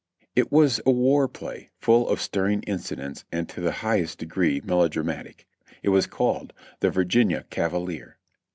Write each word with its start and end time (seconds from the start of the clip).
It 0.35 0.51
was 0.51 0.81
a 0.83 0.89
war 0.89 1.27
play, 1.27 1.69
full 1.77 2.09
of 2.09 2.19
stirring 2.19 2.63
incidents 2.63 3.23
and 3.31 3.47
to 3.49 3.61
the 3.61 3.71
highest 3.85 4.17
degree 4.17 4.59
melodramatic. 4.63 5.45
It 5.83 5.89
was 5.89 6.07
called 6.07 6.53
"The 6.79 6.89
Virginia 6.89 7.45
Cavalier." 7.51 8.17